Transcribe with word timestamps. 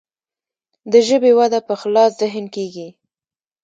د 0.91 0.93
ژبې 1.07 1.31
وده 1.39 1.59
په 1.67 1.73
خلاص 1.81 2.11
ذهن 2.21 2.45
کیږي. 2.55 2.87